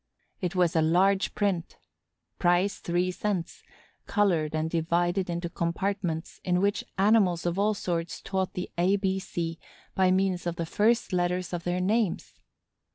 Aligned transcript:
It 0.41 0.55
was 0.55 0.75
a 0.75 0.81
large 0.81 1.35
print, 1.35 1.77
price 2.39 2.79
three 2.79 3.11
cents, 3.11 3.61
colored 4.07 4.55
and 4.55 4.67
divided 4.67 5.29
into 5.29 5.47
compartments 5.47 6.41
in 6.43 6.59
which 6.59 6.83
animals 6.97 7.45
of 7.45 7.59
all 7.59 7.75
sorts 7.75 8.19
taught 8.19 8.53
the 8.53 8.71
A 8.79 8.95
B 8.95 9.19
C 9.19 9.59
by 9.93 10.09
means 10.09 10.47
of 10.47 10.55
the 10.55 10.65
first 10.65 11.13
letters 11.13 11.53
of 11.53 11.65
their 11.65 11.79
names. 11.79 12.33